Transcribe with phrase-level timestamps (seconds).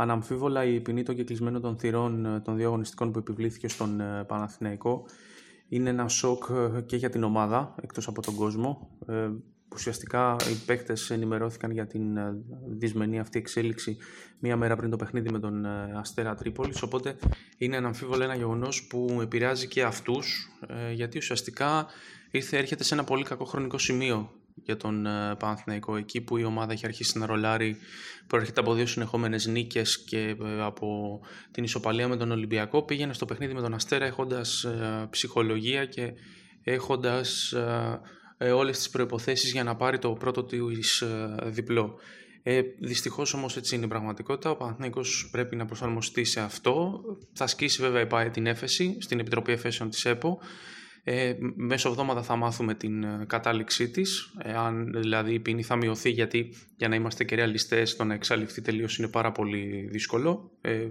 [0.00, 4.24] Αναμφίβολα η ποινή των κεκλεισμένων των θυρών ε, των δύο αγωνιστικών που επιβλήθηκε στον ε,
[4.24, 5.06] Παναθηναϊκό
[5.68, 8.98] είναι ένα σοκ ε, και για την ομάδα εκτός από τον κόσμο.
[9.74, 12.18] Ουσιαστικά οι παίκτες ενημερώθηκαν για την
[12.68, 13.96] δυσμενή αυτή εξέλιξη
[14.38, 15.66] μία μέρα πριν το παιχνίδι με τον
[15.96, 17.16] Αστέρα Τρίπολης οπότε
[17.58, 20.50] είναι αναμφίβολα ένα γεγονός που επηρεάζει και αυτούς
[20.92, 21.86] γιατί ουσιαστικά
[22.30, 24.30] ήρθε, έρχεται σε ένα πολύ κακό χρονικό σημείο
[24.70, 27.76] για τον uh, Παναθηναϊκό εκεί που η ομάδα έχει αρχίσει να ρολάρει
[28.26, 31.20] προέρχεται από δύο συνεχόμενες νίκες και ε, από
[31.50, 36.12] την ισοπαλία με τον Ολυμπιακό πήγαινε στο παιχνίδι με τον Αστέρα έχοντας ε, ψυχολογία και
[36.62, 37.52] έχοντας
[38.38, 40.70] ε, όλες τις προϋποθέσεις για να πάρει το πρώτο του
[41.44, 41.98] διπλό.
[42.42, 44.50] Ε, Δυστυχώς όμως έτσι είναι η πραγματικότητα.
[44.50, 47.00] Ο Παναθηναϊκός πρέπει να προσαρμοστεί σε αυτό.
[47.32, 50.38] Θα σκίσει βέβαια η την έφεση στην Επιτροπή Εφέσεων της ΕΠΟ
[51.04, 55.76] ε, μέσω εβδομάδα θα μάθουμε την ε, κατάληξή της, ε, αν δηλαδή η ποινή θα
[55.76, 60.50] μειωθεί γιατί για να είμαστε και ρεαλιστές το να εξαλειφθεί τελείως είναι πάρα πολύ δύσκολο.
[60.60, 60.86] Ε,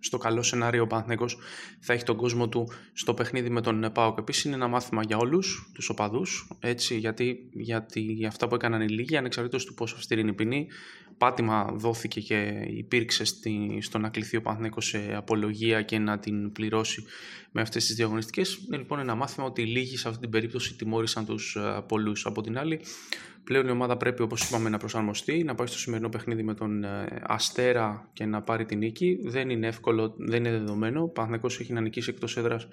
[0.00, 1.38] στο καλό σενάριο ο Παναθηναϊκός
[1.80, 4.18] θα έχει τον κόσμο του στο παιχνίδι με τον ΠΑΟΚ.
[4.18, 8.80] Επίσης είναι ένα μάθημα για όλους τους οπαδούς, έτσι, γιατί, γιατί για αυτά που έκαναν
[8.80, 10.66] οι λίγοι, ανεξαρτήτως του πόσο αυστηρή είναι η ποινή,
[11.18, 16.52] πάτημα δόθηκε και υπήρξε στη, στο να κληθεί ο Παναθηναϊκός σε απολογία και να την
[16.52, 17.04] πληρώσει
[17.50, 18.58] με αυτές τις διαγωνιστικές.
[18.66, 22.26] Είναι λοιπόν ένα μάθημα ότι οι λίγοι σε αυτή την περίπτωση τιμώρησαν τους ε, πολλούς.
[22.26, 22.80] Από την άλλη,
[23.50, 26.84] Πλέον η ομάδα πρέπει, όπως είπαμε, να προσαρμοστεί, να πάει στο σημερινό παιχνίδι με τον
[26.84, 29.18] ε, Αστέρα και να πάρει την νίκη.
[29.22, 31.02] Δεν είναι εύκολο, δεν είναι δεδομένο.
[31.02, 32.68] Ο Παναθηναϊκός έχει να νικήσει εκτός έδρας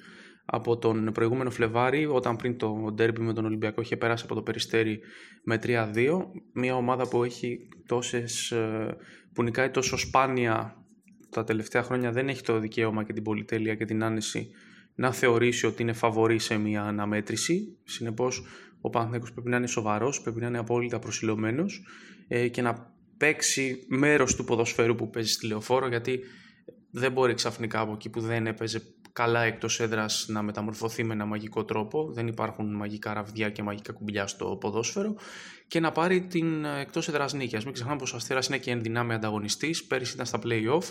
[0.46, 4.42] από τον προηγούμενο Φλεβάρι, όταν πριν το ντέρμπι με τον Ολυμπιακό είχε περάσει από το
[4.42, 5.00] Περιστέρι
[5.44, 6.26] με 3-2.
[6.54, 8.96] Μια ομάδα που έχει τόσες, ε,
[9.34, 10.86] που νικάει τόσο σπάνια
[11.30, 14.50] τα τελευταία χρόνια δεν έχει το δικαίωμα και την πολυτέλεια και την άνεση
[14.96, 17.78] να θεωρήσει ότι είναι φαβορή σε μια αναμέτρηση.
[17.84, 18.46] Συνεπώς
[18.88, 21.86] ο Παναθηναϊκός πρέπει να είναι σοβαρός, πρέπει να είναι απόλυτα προσιλωμένος
[22.28, 26.20] ε, και να παίξει μέρος του ποδοσφαίρου που παίζει στη λεωφόρο γιατί
[26.92, 28.80] δεν μπορεί ξαφνικά από εκεί που δεν έπαιζε
[29.18, 33.94] καλά εκτός έδρας να μεταμορφωθεί με ένα μαγικό τρόπο, δεν υπάρχουν μαγικά ραβδιά και μαγικά
[33.94, 35.16] κουμπιά στο ποδόσφαιρο
[35.68, 37.58] και να πάρει την ε, εκτός έδρας νίκη.
[37.64, 40.84] μην ξεχνάμε πως ο Αστέρας είναι και ενδυνάμει ανταγωνιστής, πέρυσι ήταν στα play-off,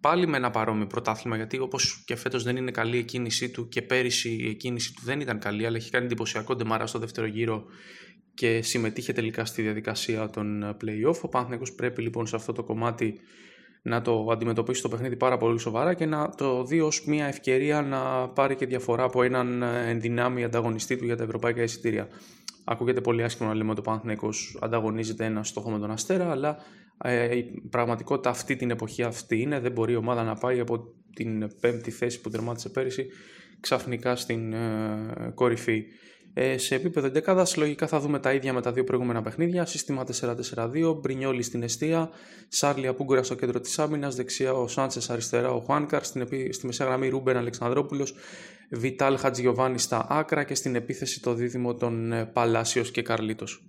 [0.00, 3.68] πάλι με ένα παρόμοιο πρωτάθλημα, γιατί όπως και φέτος δεν είναι καλή η κίνησή του
[3.68, 7.26] και πέρυσι η κίνησή του δεν ήταν καλή, αλλά έχει κάνει εντυπωσιακό ντεμάρα στο δεύτερο
[7.26, 7.64] γύρο
[8.34, 11.20] και συμμετείχε τελικά στη διαδικασία των play-off.
[11.20, 13.20] Ο Παναθηναϊκός πρέπει λοιπόν σε αυτό το κομμάτι
[13.86, 17.82] να το αντιμετωπίσει το παιχνίδι πάρα πολύ σοβαρά και να το δει ως μια ευκαιρία
[17.82, 22.08] να πάρει και διαφορά από έναν ενδυνάμει ανταγωνιστή του για τα ευρωπαϊκά εισιτήρια.
[22.64, 26.56] Ακούγεται πολύ άσχημο να λέμε ότι ο Παναθηναϊκός ανταγωνίζεται ένα στόχο με τον Αστέρα, αλλά
[27.02, 29.60] ε, η πραγματικότητα αυτή την εποχή αυτή είναι.
[29.60, 33.06] Δεν μπορεί η ομάδα να πάει από την πέμπτη θέση που τερμάτισε πέρυσι
[33.60, 35.84] ξαφνικά στην ε, κορυφή.
[36.38, 39.66] Ε, σε επίπεδο 11 λογικά θα δούμε τα ίδια με τα δύο προηγούμενα παιχνίδια.
[39.66, 40.04] Σύστημα
[40.54, 42.10] 4-4-2, Μπρινιόλη στην αιστεία,
[42.48, 46.86] Σάρλια Πούγκουρα στο κέντρο της άμυνας, δεξιά ο Σάντσες, αριστερά ο Χουάνκαρ, στην στη μεσαία
[46.86, 48.14] γραμμή Ρούμπεν Αλεξανδρόπουλος,
[48.70, 53.64] Βιτάλ Χατζιωβάνη στα άκρα και στην επίθεση το δίδυμο των ε, Παλάσιος και Καρλίτος.